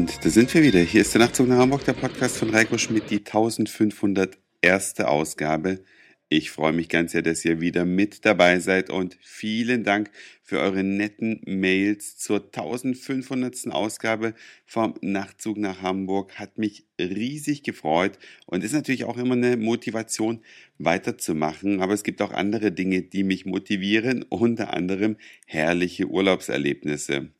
Und 0.00 0.24
da 0.24 0.30
sind 0.30 0.54
wir 0.54 0.62
wieder. 0.62 0.80
Hier 0.80 1.02
ist 1.02 1.12
der 1.12 1.20
Nachtzug 1.20 1.46
nach 1.46 1.58
Hamburg, 1.58 1.84
der 1.84 1.92
Podcast 1.92 2.38
von 2.38 2.48
Reiko 2.48 2.78
Schmidt, 2.78 3.10
die 3.10 3.18
1501. 3.18 5.00
Ausgabe. 5.00 5.84
Ich 6.30 6.50
freue 6.50 6.72
mich 6.72 6.88
ganz 6.88 7.12
sehr, 7.12 7.20
dass 7.20 7.44
ihr 7.44 7.60
wieder 7.60 7.84
mit 7.84 8.24
dabei 8.24 8.60
seid 8.60 8.88
und 8.88 9.18
vielen 9.20 9.84
Dank 9.84 10.10
für 10.42 10.58
eure 10.58 10.82
netten 10.82 11.42
Mails 11.44 12.16
zur 12.16 12.38
1500. 12.38 13.66
Ausgabe 13.72 14.32
vom 14.64 14.94
Nachtzug 15.02 15.58
nach 15.58 15.82
Hamburg. 15.82 16.38
Hat 16.38 16.56
mich 16.56 16.86
riesig 16.98 17.62
gefreut 17.62 18.18
und 18.46 18.64
ist 18.64 18.72
natürlich 18.72 19.04
auch 19.04 19.18
immer 19.18 19.34
eine 19.34 19.58
Motivation 19.58 20.40
weiterzumachen. 20.78 21.82
Aber 21.82 21.92
es 21.92 22.04
gibt 22.04 22.22
auch 22.22 22.32
andere 22.32 22.72
Dinge, 22.72 23.02
die 23.02 23.22
mich 23.22 23.44
motivieren, 23.44 24.24
unter 24.30 24.72
anderem 24.72 25.18
herrliche 25.44 26.06
Urlaubserlebnisse. 26.06 27.32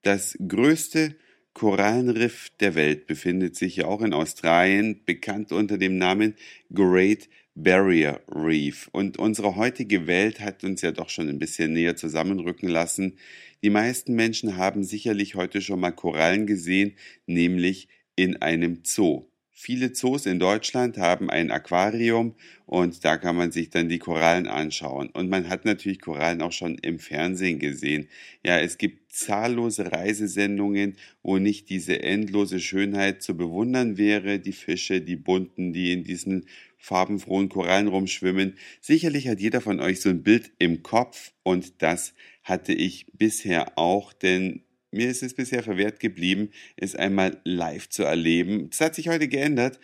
Das 0.00 0.38
größte 0.48 1.14
Korallenriff 1.56 2.50
der 2.60 2.74
Welt 2.74 3.06
befindet 3.06 3.56
sich 3.56 3.76
ja 3.76 3.86
auch 3.86 4.02
in 4.02 4.12
Australien, 4.12 5.00
bekannt 5.06 5.52
unter 5.52 5.78
dem 5.78 5.96
Namen 5.96 6.34
Great 6.70 7.30
Barrier 7.54 8.20
Reef. 8.28 8.90
Und 8.92 9.18
unsere 9.18 9.56
heutige 9.56 10.06
Welt 10.06 10.40
hat 10.40 10.64
uns 10.64 10.82
ja 10.82 10.92
doch 10.92 11.08
schon 11.08 11.30
ein 11.30 11.38
bisschen 11.38 11.72
näher 11.72 11.96
zusammenrücken 11.96 12.68
lassen. 12.68 13.16
Die 13.64 13.70
meisten 13.70 14.14
Menschen 14.14 14.58
haben 14.58 14.84
sicherlich 14.84 15.34
heute 15.34 15.62
schon 15.62 15.80
mal 15.80 15.92
Korallen 15.92 16.46
gesehen, 16.46 16.94
nämlich 17.24 17.88
in 18.16 18.36
einem 18.42 18.80
Zoo. 18.84 19.24
Viele 19.58 19.94
Zoos 19.94 20.26
in 20.26 20.38
Deutschland 20.38 20.98
haben 20.98 21.30
ein 21.30 21.50
Aquarium 21.50 22.34
und 22.66 23.02
da 23.06 23.16
kann 23.16 23.36
man 23.36 23.52
sich 23.52 23.70
dann 23.70 23.88
die 23.88 23.98
Korallen 23.98 24.48
anschauen. 24.48 25.08
Und 25.08 25.30
man 25.30 25.48
hat 25.48 25.64
natürlich 25.64 26.02
Korallen 26.02 26.42
auch 26.42 26.52
schon 26.52 26.76
im 26.76 26.98
Fernsehen 26.98 27.58
gesehen. 27.58 28.10
Ja, 28.44 28.58
es 28.58 28.76
gibt 28.76 29.10
zahllose 29.10 29.90
Reisesendungen, 29.90 30.98
wo 31.22 31.38
nicht 31.38 31.70
diese 31.70 32.02
endlose 32.02 32.60
Schönheit 32.60 33.22
zu 33.22 33.34
bewundern 33.34 33.96
wäre. 33.96 34.40
Die 34.40 34.52
Fische, 34.52 35.00
die 35.00 35.16
bunten, 35.16 35.72
die 35.72 35.90
in 35.90 36.04
diesen 36.04 36.44
farbenfrohen 36.76 37.48
Korallen 37.48 37.88
rumschwimmen. 37.88 38.58
Sicherlich 38.82 39.26
hat 39.26 39.40
jeder 39.40 39.62
von 39.62 39.80
euch 39.80 40.02
so 40.02 40.10
ein 40.10 40.22
Bild 40.22 40.52
im 40.58 40.82
Kopf 40.82 41.32
und 41.42 41.80
das 41.80 42.12
hatte 42.42 42.74
ich 42.74 43.06
bisher 43.14 43.78
auch, 43.78 44.12
denn 44.12 44.65
mir 44.90 45.08
ist 45.08 45.22
es 45.22 45.34
bisher 45.34 45.62
verwehrt 45.62 46.00
geblieben, 46.00 46.50
es 46.76 46.94
einmal 46.94 47.40
live 47.44 47.88
zu 47.88 48.04
erleben. 48.04 48.70
Das 48.70 48.80
hat 48.80 48.94
sich 48.94 49.08
heute 49.08 49.28
geändert, 49.28 49.78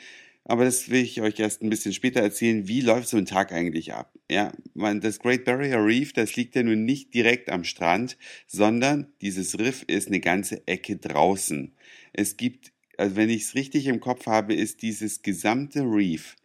aber 0.45 0.65
das 0.65 0.91
will 0.91 1.03
ich 1.03 1.21
euch 1.21 1.39
erst 1.39 1.63
ein 1.63 1.71
bisschen 1.71 1.93
später 1.93 2.21
erzählen. 2.21 2.67
Wie 2.67 2.81
läuft 2.81 3.09
so 3.09 3.17
ein 3.17 3.27
Tag 3.27 3.53
eigentlich 3.53 3.93
ab? 3.95 4.13
Ja, 4.31 4.53
man, 4.75 5.01
das 5.01 5.19
Great 5.19 5.45
Barrier 5.45 5.85
Reef, 5.85 6.13
das 6.13 6.35
liegt 6.37 6.57
ja 6.57 6.63
nun 6.63 6.85
nicht 6.85 7.15
direkt 7.15 7.51
am 7.51 7.65
Strand, 7.65 8.17
sondern 8.47 9.13
dieses 9.21 9.59
Riff 9.59 9.85
ist 9.87 10.09
eine 10.09 10.21
ganze 10.21 10.67
Ecke 10.67 10.97
draußen. 10.97 11.73
Es 12.13 12.37
gibt, 12.37 12.73
also 12.97 13.17
wenn 13.17 13.31
ich 13.31 13.43
es 13.43 13.55
richtig 13.55 13.87
im 13.87 14.01
Kopf 14.01 14.27
habe, 14.27 14.55
ist 14.55 14.83
dieses 14.83 15.23
gesamte 15.23 15.83
Reef 15.83 16.37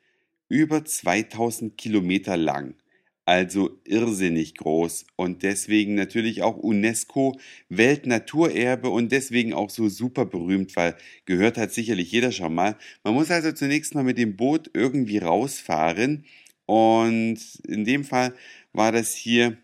über 0.50 0.86
2000 0.86 1.78
Kilometer 1.78 2.38
lang 2.38 2.76
also 3.28 3.78
irrsinnig 3.84 4.56
groß 4.56 5.06
und 5.18 5.44
deswegen 5.44 5.96
natürlich 5.96 6.44
auch 6.44 6.56
UNESCO 6.56 7.38
Weltnaturerbe 7.68 8.90
und 8.90 9.12
deswegen 9.12 9.54
auch 9.54 9.70
so 9.70 9.90
super 9.90 10.26
berühmt, 10.26 10.78
weil 10.78 10.96
gehört 11.26 11.58
hat 11.58 11.74
sicherlich 11.74 12.10
jeder 12.10 12.32
schon 12.32 12.56
mal. 12.56 12.78
Man 13.04 13.16
muss 13.16 13.30
also 13.30 13.52
zunächst 13.52 13.96
mal 13.96 14.06
mit 14.06 14.18
dem 14.18 14.38
Boot 14.38 14.72
irgendwie 14.74 15.18
rausfahren 15.18 16.24
und 16.66 17.38
in 17.68 17.84
dem 17.84 18.06
Fall 18.06 18.34
war 18.72 18.94
das 18.94 19.14
hier 19.14 19.58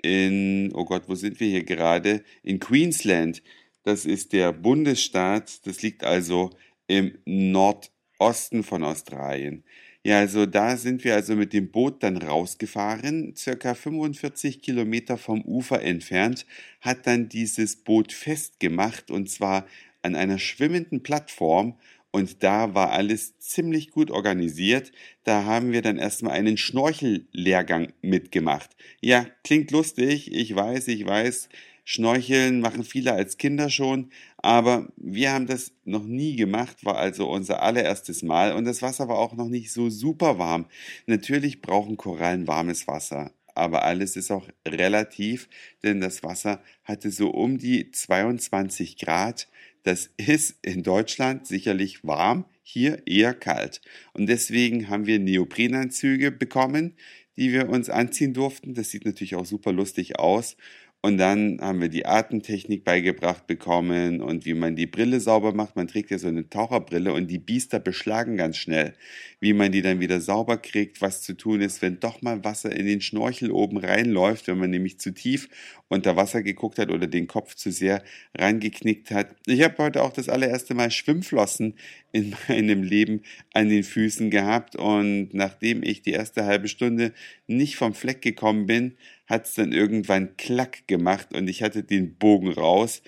in, 0.00 0.70
oh 0.72 0.84
Gott, 0.84 1.08
wo 1.08 1.16
sind 1.16 1.40
wir 1.40 1.48
hier 1.48 1.64
gerade? 1.64 2.22
In 2.44 2.60
Queensland. 2.60 3.42
Das 3.82 4.04
ist 4.04 4.32
der 4.32 4.52
Bundesstaat, 4.52 5.66
das 5.66 5.82
liegt 5.82 6.04
also 6.04 6.50
im 6.86 7.18
Nordosten 7.24 8.62
von 8.62 8.84
Australien. 8.84 9.64
Ja, 10.08 10.20
also 10.20 10.46
da 10.46 10.78
sind 10.78 11.04
wir 11.04 11.14
also 11.14 11.36
mit 11.36 11.52
dem 11.52 11.70
Boot 11.70 12.02
dann 12.02 12.16
rausgefahren, 12.16 13.34
circa 13.36 13.74
45 13.74 14.62
Kilometer 14.62 15.18
vom 15.18 15.42
Ufer 15.42 15.82
entfernt, 15.82 16.46
hat 16.80 17.06
dann 17.06 17.28
dieses 17.28 17.76
Boot 17.76 18.14
festgemacht 18.14 19.10
und 19.10 19.28
zwar 19.28 19.66
an 20.00 20.16
einer 20.16 20.38
schwimmenden 20.38 21.02
Plattform 21.02 21.74
und 22.10 22.42
da 22.42 22.74
war 22.74 22.92
alles 22.92 23.38
ziemlich 23.38 23.90
gut 23.90 24.10
organisiert. 24.10 24.92
Da 25.24 25.44
haben 25.44 25.72
wir 25.72 25.82
dann 25.82 25.98
erstmal 25.98 26.32
einen 26.32 26.56
Schnorchellehrgang 26.56 27.92
mitgemacht. 28.00 28.70
Ja, 29.02 29.26
klingt 29.44 29.70
lustig, 29.72 30.32
ich 30.32 30.56
weiß, 30.56 30.88
ich 30.88 31.04
weiß, 31.04 31.50
Schnorcheln 31.90 32.60
machen 32.60 32.84
viele 32.84 33.14
als 33.14 33.38
Kinder 33.38 33.70
schon, 33.70 34.10
aber 34.36 34.92
wir 34.98 35.32
haben 35.32 35.46
das 35.46 35.72
noch 35.86 36.04
nie 36.04 36.36
gemacht, 36.36 36.84
war 36.84 36.98
also 36.98 37.30
unser 37.30 37.62
allererstes 37.62 38.22
Mal 38.22 38.52
und 38.52 38.66
das 38.66 38.82
Wasser 38.82 39.08
war 39.08 39.16
auch 39.16 39.34
noch 39.34 39.48
nicht 39.48 39.72
so 39.72 39.88
super 39.88 40.38
warm. 40.38 40.66
Natürlich 41.06 41.62
brauchen 41.62 41.96
Korallen 41.96 42.46
warmes 42.46 42.86
Wasser, 42.88 43.32
aber 43.54 43.84
alles 43.86 44.16
ist 44.16 44.30
auch 44.30 44.46
relativ, 44.66 45.48
denn 45.82 46.02
das 46.02 46.22
Wasser 46.22 46.62
hatte 46.84 47.10
so 47.10 47.30
um 47.30 47.56
die 47.56 47.90
22 47.90 48.98
Grad. 48.98 49.48
Das 49.82 50.10
ist 50.18 50.58
in 50.60 50.82
Deutschland 50.82 51.46
sicherlich 51.46 52.04
warm, 52.04 52.44
hier 52.62 53.06
eher 53.06 53.32
kalt. 53.32 53.80
Und 54.12 54.26
deswegen 54.26 54.90
haben 54.90 55.06
wir 55.06 55.18
Neoprenanzüge 55.18 56.32
bekommen, 56.32 56.96
die 57.38 57.52
wir 57.52 57.70
uns 57.70 57.88
anziehen 57.88 58.34
durften. 58.34 58.74
Das 58.74 58.90
sieht 58.90 59.06
natürlich 59.06 59.36
auch 59.36 59.46
super 59.46 59.72
lustig 59.72 60.18
aus. 60.18 60.56
Und 61.00 61.18
dann 61.18 61.60
haben 61.60 61.80
wir 61.80 61.88
die 61.88 62.06
Atemtechnik 62.06 62.82
beigebracht 62.82 63.46
bekommen 63.46 64.20
und 64.20 64.44
wie 64.46 64.54
man 64.54 64.74
die 64.74 64.88
Brille 64.88 65.20
sauber 65.20 65.54
macht. 65.54 65.76
Man 65.76 65.86
trägt 65.86 66.10
ja 66.10 66.18
so 66.18 66.26
eine 66.26 66.50
Taucherbrille 66.50 67.12
und 67.12 67.28
die 67.30 67.38
Biester 67.38 67.78
beschlagen 67.78 68.36
ganz 68.36 68.56
schnell. 68.56 68.94
Wie 69.38 69.52
man 69.52 69.70
die 69.70 69.80
dann 69.80 70.00
wieder 70.00 70.20
sauber 70.20 70.56
kriegt, 70.56 71.00
was 71.00 71.22
zu 71.22 71.36
tun 71.36 71.60
ist, 71.60 71.82
wenn 71.82 72.00
doch 72.00 72.20
mal 72.20 72.42
Wasser 72.42 72.74
in 72.74 72.84
den 72.84 73.00
Schnorchel 73.00 73.52
oben 73.52 73.76
reinläuft, 73.76 74.48
wenn 74.48 74.58
man 74.58 74.70
nämlich 74.70 74.98
zu 74.98 75.14
tief 75.14 75.48
unter 75.86 76.16
Wasser 76.16 76.42
geguckt 76.42 76.80
hat 76.80 76.90
oder 76.90 77.06
den 77.06 77.28
Kopf 77.28 77.54
zu 77.54 77.70
sehr 77.70 78.02
reingeknickt 78.36 79.12
hat. 79.12 79.36
Ich 79.46 79.62
habe 79.62 79.78
heute 79.78 80.02
auch 80.02 80.12
das 80.12 80.28
allererste 80.28 80.74
Mal 80.74 80.90
Schwimmflossen 80.90 81.74
in 82.10 82.34
meinem 82.48 82.82
Leben 82.82 83.22
an 83.54 83.68
den 83.68 83.84
Füßen 83.84 84.30
gehabt 84.30 84.74
und 84.74 85.28
nachdem 85.32 85.84
ich 85.84 86.02
die 86.02 86.12
erste 86.12 86.44
halbe 86.44 86.66
Stunde 86.66 87.12
nicht 87.46 87.76
vom 87.76 87.94
Fleck 87.94 88.20
gekommen 88.20 88.66
bin, 88.66 88.94
hat 89.28 89.46
es 89.46 89.54
dann 89.54 89.72
irgendwann 89.72 90.36
Klack 90.36 90.88
gemacht 90.88 91.34
und 91.34 91.48
ich 91.48 91.62
hatte 91.62 91.84
den 91.84 92.16
Bogen 92.16 92.50
raus. 92.50 93.02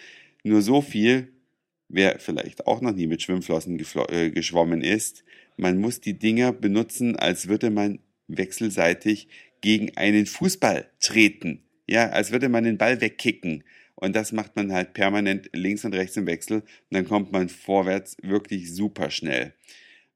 Nur 0.45 0.63
so 0.63 0.83
viel, 0.83 1.33
wer 1.89 2.19
vielleicht 2.21 2.67
auch 2.67 2.81
noch 2.81 2.93
nie 2.93 3.07
mit 3.07 3.23
Schwimmflossen 3.23 3.83
äh, 4.09 4.31
geschwommen 4.31 4.83
ist, 4.83 5.25
man 5.57 5.79
muss 5.79 6.01
die 6.01 6.19
Dinger 6.19 6.53
benutzen, 6.53 7.17
als 7.17 7.49
würde 7.49 7.71
man 7.71 7.99
wechselseitig 8.29 9.29
gegen 9.61 9.97
einen 9.97 10.27
Fußball 10.27 10.89
treten. 11.01 11.63
Ja, 11.87 12.11
als 12.11 12.31
würde 12.33 12.49
man 12.49 12.65
den 12.65 12.79
Ball 12.79 13.01
wegkicken. 13.01 13.65
Und 13.95 14.17
das 14.17 14.33
macht 14.33 14.57
man 14.57 14.73
halt 14.73 14.95
permanent 14.95 15.51
links 15.53 15.85
und 15.85 15.95
rechts 15.95 16.17
im 16.17 16.27
Wechsel 16.27 16.61
und 16.61 16.65
dann 16.91 17.07
kommt 17.07 17.33
man 17.33 17.51
vorwärts 17.51 18.17
wirklich 18.23 18.73
super 18.75 19.11
schnell. 19.11 19.53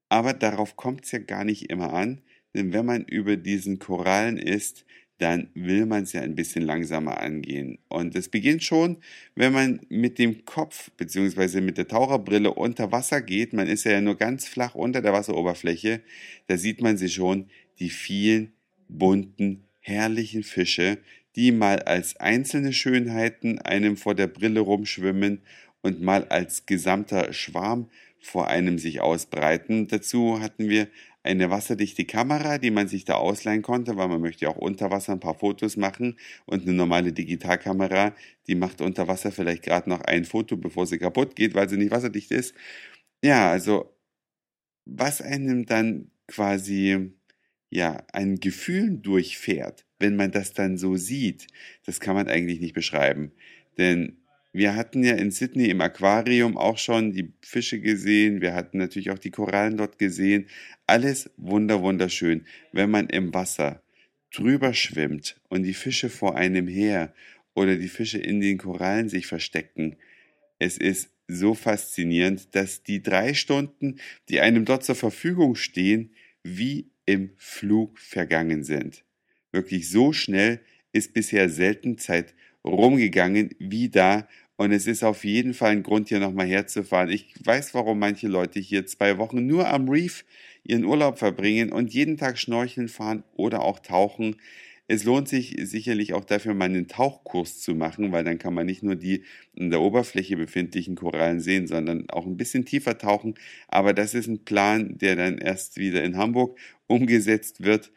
Aber 0.09 0.33
darauf 0.33 0.77
kommt 0.77 1.05
es 1.05 1.13
ja 1.13 1.19
gar 1.19 1.45
nicht 1.45 1.71
immer 1.71 1.93
an, 1.93 2.23
denn 2.55 2.73
wenn 2.73 2.87
man 2.87 3.05
über 3.05 3.37
diesen 3.37 3.79
Korallen 3.79 4.39
ist, 4.39 4.87
dann 5.19 5.49
will 5.55 5.87
man 5.87 6.03
es 6.03 6.13
ja 6.13 6.23
ein 6.23 6.35
bisschen 6.35 6.65
langsamer 6.65 7.21
angehen. 7.21 7.79
Und 7.89 8.17
es 8.17 8.29
beginnt 8.29 8.65
schon, 8.65 8.97
wenn 9.37 9.53
man 9.53 9.81
mit 9.89 10.19
dem 10.19 10.45
Kopf 10.45 10.91
bzw. 10.97 11.61
mit 11.61 11.79
der 11.79 11.89
Taucherbrille 11.89 12.53
unter 12.53 12.91
Wasser 12.91 13.23
geht. 13.23 13.53
Man 13.53 13.69
ist 13.69 13.85
ja 13.85 14.01
nur 14.01 14.17
ganz 14.17 14.49
flach 14.49 14.75
unter 14.75 15.03
der 15.03 15.13
Wasseroberfläche. 15.13 16.01
Da 16.49 16.57
sieht 16.57 16.81
man 16.81 16.97
sie 16.97 17.09
schon, 17.09 17.49
die 17.79 17.91
vielen 17.91 18.53
bunten, 18.89 19.65
herrlichen 19.81 20.43
Fische, 20.43 20.99
die 21.37 21.53
mal 21.53 21.81
als 21.81 22.17
einzelne 22.17 22.73
Schönheiten 22.73 23.59
einem 23.61 23.97
vor 23.97 24.15
der 24.15 24.27
Brille 24.27 24.61
rumschwimmen 24.61 25.43
und 25.83 26.01
mal 26.01 26.25
als 26.29 26.67
gesamter 26.67 27.33
Schwarm 27.33 27.89
vor 28.21 28.49
einem 28.49 28.79
sich 28.79 29.01
ausbreiten. 29.01 29.87
Dazu 29.89 30.41
hatten 30.41 30.69
wir 30.69 30.89
eine 31.25 31.51
wasserdichte 31.51 32.05
Kamera, 32.05 32.59
die 32.59 32.71
man 32.71 32.87
sich 32.87 33.05
da 33.05 33.15
ausleihen 33.15 33.63
konnte, 33.63 33.97
weil 33.97 34.09
man 34.09 34.21
möchte 34.21 34.45
ja 34.45 34.51
auch 34.51 34.59
unter 34.59 34.91
Wasser 34.91 35.13
ein 35.15 35.21
paar 35.21 35.35
Fotos 35.35 35.77
machen 35.77 36.19
und 36.47 36.63
eine 36.63 36.75
normale 36.75 37.13
Digitalkamera, 37.13 38.15
die 38.47 38.55
macht 38.55 38.81
unter 38.83 39.09
Wasser 39.09 39.33
vielleicht 39.33 39.63
gerade 39.63 39.89
noch 39.89 40.03
ein 40.03 40.27
Foto, 40.27 40.57
bevor 40.57 40.87
sie 40.87 40.99
kaputt 40.99 41.35
geht, 41.35 41.55
weil 41.55 41.69
sie 41.69 41.79
nicht 41.79 41.91
wasserdicht 41.91 42.31
ist. 42.31 42.55
Ja, 43.23 43.51
also 43.51 43.97
was 44.85 45.23
einem 45.23 45.65
dann 45.67 46.11
quasi 46.27 47.13
ja 47.71 48.05
ein 48.13 48.37
Gefühl 48.37 48.99
durchfährt, 48.99 49.87
wenn 49.99 50.17
man 50.17 50.31
das 50.31 50.53
dann 50.53 50.77
so 50.77 50.97
sieht, 50.97 51.47
das 51.87 52.01
kann 52.01 52.15
man 52.15 52.29
eigentlich 52.29 52.61
nicht 52.61 52.75
beschreiben, 52.75 53.33
denn 53.79 54.19
wir 54.55 54.77
hatten 54.77 55.03
ja 55.03 55.15
in 55.15 55.33
Sydney 55.33 55.69
im 55.69 55.81
Aquarium 55.81 56.57
auch 56.57 56.79
schon 56.79 57.13
die 57.13 57.33
Fische 57.43 57.81
gesehen. 57.81 58.41
Wir 58.41 58.55
hatten 58.55 58.79
natürlich 58.79 59.11
auch 59.11 59.19
die 59.19 59.33
Korallen 59.33 59.77
dort 59.77 59.99
gesehen. 59.99 60.47
Alles 60.87 61.29
wunder, 61.37 61.83
wunderschön. 61.83 62.47
Wenn 62.71 62.89
man 62.89 63.09
im 63.09 63.35
Wasser 63.35 63.83
drüber 64.33 64.73
schwimmt 64.73 65.41
und 65.49 65.65
die 65.65 65.75
Fische 65.75 66.09
vor 66.09 66.37
einem 66.37 66.69
her 66.69 67.13
oder 67.55 67.75
die 67.77 67.89
Fische 67.89 68.19
in 68.19 68.41
den 68.41 68.59
Korallen 68.59 69.09
sich 69.09 69.27
verstecken. 69.27 69.97
Es 70.61 70.79
ist 70.79 71.11
so 71.27 71.55
faszinierend, 71.55 72.55
dass 72.55 72.85
die 72.85 73.03
drei 73.03 73.35
Stunden, 73.35 73.99
die 74.29 74.41
einem 74.41 74.65
dort 74.65 74.85
zur 74.85 74.95
Verfügung 74.95 75.57
stehen, 75.57 76.15
wie 76.45 76.91
im 77.07 77.31
Flug 77.39 77.99
vergangen 77.99 78.63
sind. 78.63 79.05
Wirklich 79.51 79.91
so 79.91 80.13
schnell 80.13 80.61
ist 80.93 81.13
bisher 81.13 81.49
selten 81.49 81.99
Zeit 81.99 82.35
rumgegangen 82.65 83.51
wie 83.59 83.89
da 83.89 84.27
und 84.57 84.73
es 84.73 84.87
ist 84.87 85.03
auf 85.03 85.25
jeden 85.25 85.55
Fall 85.55 85.73
ein 85.73 85.83
Grund, 85.83 86.09
hier 86.09 86.21
nochmal 86.21 86.47
herzufahren. 86.47 87.11
Ich 87.11 87.35
weiß, 87.45 87.75
warum 87.75 87.99
manche 87.99 88.29
Leute 88.29 88.61
hier 88.61 88.87
zwei 88.87 89.19
Wochen 89.19 89.47
nur 89.47 89.69
am 89.69 89.89
Reef 89.89 90.25
ihren 90.63 90.85
Urlaub 90.85 91.19
verbringen 91.19 91.73
und 91.73 91.93
jeden 91.93 92.17
Tag 92.17 92.39
schnorcheln 92.39 92.89
fahren 92.89 93.25
oder 93.35 93.63
auch 93.63 93.81
tauchen. 93.81 94.37
Es 94.87 95.05
lohnt 95.05 95.29
sich 95.29 95.57
sicherlich 95.63 96.13
auch 96.13 96.25
dafür, 96.25 96.55
mal 96.55 96.67
einen 96.67 96.89
Tauchkurs 96.89 97.61
zu 97.61 97.75
machen, 97.75 98.13
weil 98.13 98.23
dann 98.23 98.39
kann 98.39 98.55
man 98.55 98.67
nicht 98.67 98.83
nur 98.83 98.97
die 98.97 99.25
in 99.55 99.71
der 99.71 99.81
Oberfläche 99.81 100.37
befindlichen 100.37 100.95
Korallen 100.95 101.41
sehen, 101.41 101.67
sondern 101.67 102.09
auch 102.11 102.27
ein 102.27 102.37
bisschen 102.37 102.67
tiefer 102.67 102.99
tauchen. 102.99 103.35
Aber 103.69 103.95
das 103.95 104.15
ist 104.15 104.27
ein 104.27 104.45
Plan, 104.45 104.99
der 104.99 105.17
dann 105.17 105.39
erst 105.39 105.79
wieder 105.79 106.05
in 106.05 106.17
Hamburg 106.17 106.59
umgesetzt 106.87 107.65
wird. 107.65 107.93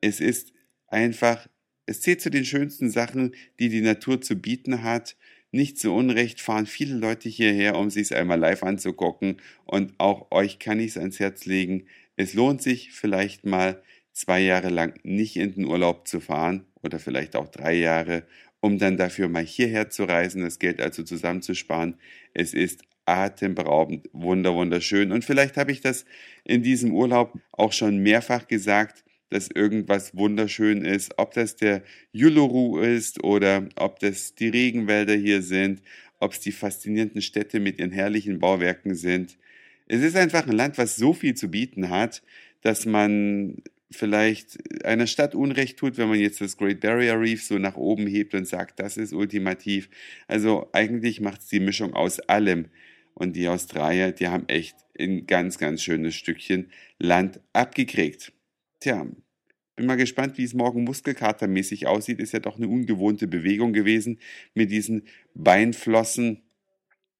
Es 0.00 0.20
ist 0.20 0.52
einfach, 0.88 1.48
es 1.86 2.00
zählt 2.00 2.20
zu 2.20 2.30
den 2.30 2.44
schönsten 2.44 2.90
Sachen, 2.90 3.34
die 3.60 3.68
die 3.68 3.80
Natur 3.80 4.20
zu 4.20 4.34
bieten 4.36 4.82
hat 4.82 5.16
nicht 5.52 5.78
zu 5.78 5.94
Unrecht 5.94 6.40
fahren 6.40 6.66
viele 6.66 6.96
Leute 6.96 7.28
hierher, 7.28 7.76
um 7.76 7.90
sich 7.90 8.04
es 8.04 8.12
einmal 8.12 8.38
live 8.38 8.62
anzugucken. 8.62 9.36
Und 9.64 9.92
auch 9.98 10.30
euch 10.30 10.58
kann 10.58 10.80
ich 10.80 10.88
es 10.88 10.98
ans 10.98 11.20
Herz 11.20 11.44
legen. 11.44 11.84
Es 12.16 12.34
lohnt 12.34 12.62
sich 12.62 12.92
vielleicht 12.92 13.44
mal 13.44 13.82
zwei 14.12 14.40
Jahre 14.40 14.70
lang 14.70 14.98
nicht 15.02 15.36
in 15.36 15.54
den 15.54 15.66
Urlaub 15.66 16.08
zu 16.08 16.20
fahren 16.20 16.64
oder 16.82 16.98
vielleicht 16.98 17.36
auch 17.36 17.48
drei 17.48 17.74
Jahre, 17.74 18.24
um 18.60 18.78
dann 18.78 18.96
dafür 18.96 19.28
mal 19.28 19.44
hierher 19.44 19.90
zu 19.90 20.04
reisen, 20.04 20.42
das 20.42 20.58
Geld 20.58 20.80
also 20.80 21.02
zusammenzusparen. 21.02 21.96
Es 22.34 22.54
ist 22.54 22.82
atemberaubend, 23.04 24.08
wunder, 24.12 24.54
wunderschön. 24.54 25.12
Und 25.12 25.24
vielleicht 25.24 25.56
habe 25.56 25.72
ich 25.72 25.80
das 25.80 26.04
in 26.44 26.62
diesem 26.62 26.94
Urlaub 26.94 27.38
auch 27.52 27.72
schon 27.72 27.98
mehrfach 27.98 28.48
gesagt 28.48 29.04
dass 29.32 29.48
irgendwas 29.48 30.16
wunderschön 30.16 30.84
ist, 30.84 31.18
ob 31.18 31.32
das 31.34 31.56
der 31.56 31.82
Yuluru 32.12 32.78
ist 32.80 33.24
oder 33.24 33.68
ob 33.76 33.98
das 34.00 34.34
die 34.34 34.48
Regenwälder 34.48 35.14
hier 35.14 35.42
sind, 35.42 35.82
ob 36.20 36.32
es 36.32 36.40
die 36.40 36.52
faszinierenden 36.52 37.22
Städte 37.22 37.60
mit 37.60 37.78
ihren 37.78 37.90
herrlichen 37.90 38.38
Bauwerken 38.38 38.94
sind. 38.94 39.36
Es 39.88 40.02
ist 40.02 40.16
einfach 40.16 40.46
ein 40.46 40.52
Land, 40.52 40.78
was 40.78 40.96
so 40.96 41.12
viel 41.14 41.34
zu 41.34 41.50
bieten 41.50 41.90
hat, 41.90 42.22
dass 42.60 42.86
man 42.86 43.62
vielleicht 43.90 44.84
einer 44.84 45.06
Stadt 45.06 45.34
Unrecht 45.34 45.78
tut, 45.78 45.98
wenn 45.98 46.08
man 46.08 46.18
jetzt 46.18 46.40
das 46.40 46.56
Great 46.56 46.80
Barrier 46.80 47.18
Reef 47.20 47.42
so 47.44 47.58
nach 47.58 47.76
oben 47.76 48.06
hebt 48.06 48.34
und 48.34 48.46
sagt, 48.46 48.80
das 48.80 48.96
ist 48.96 49.12
ultimativ. 49.12 49.88
Also 50.28 50.68
eigentlich 50.72 51.20
macht 51.20 51.40
es 51.40 51.48
die 51.48 51.60
Mischung 51.60 51.94
aus 51.94 52.20
allem. 52.20 52.66
Und 53.14 53.36
die 53.36 53.48
Australier, 53.48 54.12
die 54.12 54.28
haben 54.28 54.48
echt 54.48 54.76
ein 54.98 55.26
ganz, 55.26 55.58
ganz 55.58 55.82
schönes 55.82 56.14
Stückchen 56.14 56.70
Land 56.98 57.40
abgekriegt. 57.52 58.32
Tja, 58.80 59.06
bin 59.76 59.86
mal 59.86 59.96
gespannt, 59.96 60.38
wie 60.38 60.44
es 60.44 60.54
morgen 60.54 60.84
muskelkatermäßig 60.84 61.86
aussieht. 61.86 62.20
Ist 62.20 62.32
ja 62.32 62.40
doch 62.40 62.56
eine 62.56 62.68
ungewohnte 62.68 63.26
Bewegung 63.26 63.72
gewesen 63.72 64.18
mit 64.54 64.70
diesen 64.70 65.06
Beinflossen. 65.34 66.42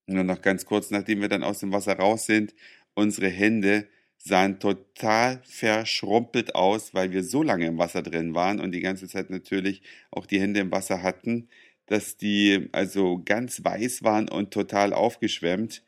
Nur 0.07 0.25
noch 0.25 0.43
ganz 0.43 0.67
kurz, 0.67 0.91
nachdem 0.91 1.21
wir 1.21 1.29
dann 1.29 1.43
aus 1.43 1.61
dem 1.61 1.73
Wasser 1.73 1.95
raus 1.97 2.27
sind, 2.27 2.55
unsere 2.95 3.29
Hände 3.29 3.87
sahen 4.19 4.61
total 4.61 5.41
verschrumpelt 5.45 6.55
aus, 6.55 6.95
weil 6.95 7.13
wir 7.13 7.25
so 7.25 7.43
lange 7.43 7.67
im 7.67 7.79
Wasser 7.79 8.03
drin 8.03 8.35
waren 8.35 8.61
und 8.61 8.73
die 8.73 8.81
ganze 8.81 9.09
Zeit 9.09 9.31
natürlich 9.31 9.83
auch 10.11 10.27
die 10.27 10.41
Hände 10.41 10.61
im 10.61 10.71
Wasser 10.71 11.03
hatten, 11.03 11.49
dass 11.87 12.17
die 12.17 12.69
also 12.73 13.23
ganz 13.25 13.65
weiß 13.65 14.05
waren 14.05 14.29
und 14.29 14.53
total 14.53 14.93
aufgeschwemmt 14.93 15.83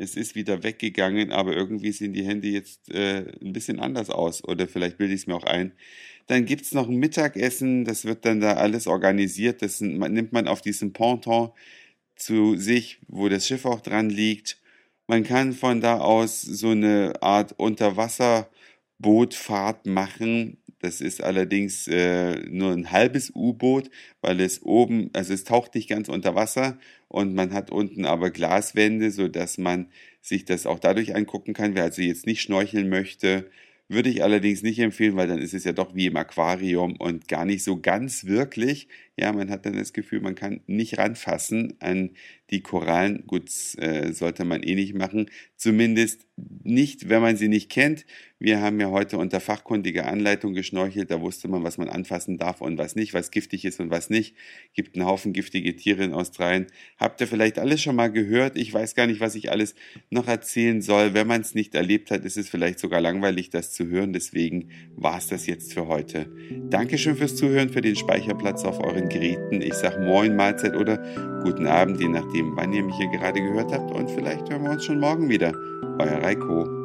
es 0.00 0.16
ist 0.16 0.34
wieder 0.34 0.62
weggegangen, 0.62 1.30
aber 1.30 1.54
irgendwie 1.54 1.92
sehen 1.92 2.14
die 2.14 2.24
Hände 2.24 2.48
jetzt 2.48 2.90
äh, 2.90 3.26
ein 3.42 3.52
bisschen 3.52 3.78
anders 3.80 4.08
aus 4.08 4.42
oder 4.42 4.66
vielleicht 4.66 4.96
bilde 4.96 5.12
ich 5.12 5.20
es 5.20 5.26
mir 5.26 5.34
auch 5.34 5.44
ein. 5.44 5.72
Dann 6.30 6.46
gibt 6.46 6.62
es 6.62 6.70
noch 6.70 6.88
ein 6.88 6.94
Mittagessen, 6.94 7.84
das 7.84 8.04
wird 8.04 8.24
dann 8.24 8.40
da 8.40 8.52
alles 8.52 8.86
organisiert, 8.86 9.62
das 9.62 9.80
nimmt 9.80 10.32
man 10.32 10.46
auf 10.46 10.62
diesem 10.62 10.92
Ponton 10.92 11.50
zu 12.14 12.56
sich, 12.56 13.00
wo 13.08 13.28
das 13.28 13.48
Schiff 13.48 13.64
auch 13.64 13.80
dran 13.80 14.10
liegt. 14.10 14.60
Man 15.08 15.24
kann 15.24 15.52
von 15.52 15.80
da 15.80 15.98
aus 15.98 16.42
so 16.42 16.68
eine 16.68 17.20
Art 17.20 17.58
Unterwasserbootfahrt 17.58 19.86
machen. 19.86 20.58
Das 20.78 21.00
ist 21.00 21.20
allerdings 21.20 21.88
äh, 21.88 22.36
nur 22.48 22.74
ein 22.74 22.92
halbes 22.92 23.32
U-Boot, 23.34 23.90
weil 24.20 24.40
es 24.40 24.62
oben, 24.62 25.10
also 25.12 25.34
es 25.34 25.42
taucht 25.42 25.74
nicht 25.74 25.88
ganz 25.88 26.08
unter 26.08 26.36
Wasser 26.36 26.78
und 27.08 27.34
man 27.34 27.52
hat 27.52 27.72
unten 27.72 28.04
aber 28.04 28.30
Glaswände, 28.30 29.10
so 29.10 29.26
dass 29.26 29.58
man 29.58 29.88
sich 30.20 30.44
das 30.44 30.66
auch 30.66 30.78
dadurch 30.78 31.16
angucken 31.16 31.54
kann. 31.54 31.74
Wer 31.74 31.82
also 31.82 32.02
jetzt 32.02 32.26
nicht 32.26 32.40
schnorcheln 32.40 32.88
möchte, 32.88 33.50
würde 33.90 34.08
ich 34.08 34.22
allerdings 34.22 34.62
nicht 34.62 34.78
empfehlen, 34.78 35.16
weil 35.16 35.28
dann 35.28 35.38
ist 35.38 35.54
es 35.54 35.64
ja 35.64 35.72
doch 35.72 35.94
wie 35.94 36.06
im 36.06 36.16
Aquarium 36.16 36.96
und 36.96 37.28
gar 37.28 37.44
nicht 37.44 37.64
so 37.64 37.80
ganz 37.80 38.24
wirklich. 38.24 38.88
Ja, 39.20 39.34
man 39.34 39.50
hat 39.50 39.66
dann 39.66 39.76
das 39.76 39.92
Gefühl, 39.92 40.22
man 40.22 40.34
kann 40.34 40.62
nicht 40.66 40.96
ranfassen 40.96 41.74
an 41.80 42.12
die 42.48 42.62
Korallen. 42.62 43.26
Gut, 43.26 43.50
äh, 43.76 44.14
sollte 44.14 44.46
man 44.46 44.62
eh 44.62 44.74
nicht 44.74 44.94
machen. 44.94 45.26
Zumindest 45.56 46.26
nicht, 46.62 47.10
wenn 47.10 47.20
man 47.20 47.36
sie 47.36 47.48
nicht 47.48 47.70
kennt. 47.70 48.06
Wir 48.38 48.62
haben 48.62 48.80
ja 48.80 48.88
heute 48.88 49.18
unter 49.18 49.38
fachkundiger 49.38 50.06
Anleitung 50.06 50.54
geschnorchelt. 50.54 51.10
Da 51.10 51.20
wusste 51.20 51.48
man, 51.48 51.62
was 51.62 51.76
man 51.76 51.90
anfassen 51.90 52.38
darf 52.38 52.62
und 52.62 52.78
was 52.78 52.96
nicht, 52.96 53.12
was 53.12 53.30
giftig 53.30 53.66
ist 53.66 53.78
und 53.78 53.90
was 53.90 54.08
nicht. 54.08 54.34
Gibt 54.72 54.96
einen 54.96 55.04
Haufen 55.04 55.34
giftige 55.34 55.76
Tiere 55.76 56.02
in 56.02 56.14
Australien. 56.14 56.66
Habt 56.96 57.20
ihr 57.20 57.26
vielleicht 57.26 57.58
alles 57.58 57.82
schon 57.82 57.96
mal 57.96 58.10
gehört? 58.10 58.56
Ich 58.56 58.72
weiß 58.72 58.94
gar 58.94 59.06
nicht, 59.06 59.20
was 59.20 59.34
ich 59.34 59.50
alles 59.50 59.74
noch 60.08 60.26
erzählen 60.26 60.80
soll. 60.80 61.12
Wenn 61.12 61.26
man 61.26 61.42
es 61.42 61.54
nicht 61.54 61.74
erlebt 61.74 62.10
hat, 62.10 62.24
ist 62.24 62.38
es 62.38 62.48
vielleicht 62.48 62.78
sogar 62.78 63.02
langweilig, 63.02 63.50
das 63.50 63.72
zu 63.72 63.86
hören. 63.86 64.14
Deswegen 64.14 64.70
war 64.96 65.18
es 65.18 65.26
das 65.26 65.46
jetzt 65.46 65.74
für 65.74 65.88
heute. 65.88 66.32
Dankeschön 66.70 67.16
fürs 67.16 67.36
Zuhören, 67.36 67.68
für 67.68 67.82
den 67.82 67.96
Speicherplatz 67.96 68.64
auf 68.64 68.80
euren 68.80 69.09
Geräten. 69.10 69.60
Ich 69.60 69.74
sage 69.74 70.00
Moin, 70.00 70.34
Mahlzeit 70.34 70.74
oder 70.74 70.96
guten 71.42 71.66
Abend, 71.66 72.00
je 72.00 72.08
nachdem, 72.08 72.56
wann 72.56 72.72
ihr 72.72 72.82
mich 72.82 72.96
hier 72.96 73.10
gerade 73.18 73.40
gehört 73.40 73.72
habt. 73.72 73.92
Und 73.92 74.10
vielleicht 74.10 74.50
hören 74.50 74.64
wir 74.64 74.70
uns 74.70 74.84
schon 74.84 75.00
morgen 75.00 75.28
wieder. 75.28 75.52
Euer 75.98 76.22
Reiko. 76.22 76.79